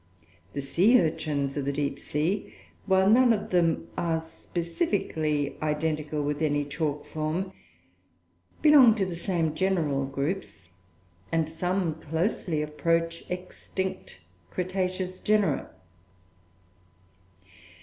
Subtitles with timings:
[0.53, 2.51] The sea urchins of the deep sea,
[2.87, 7.51] while none of them are specifically identical with any chalk form,
[8.63, 10.69] belong to the same general groups,
[11.31, 14.19] and some closely approach extinct
[14.49, 15.69] cretaceous genera.